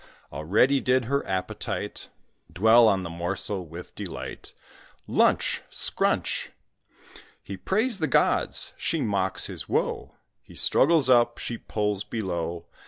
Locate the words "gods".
8.07-8.73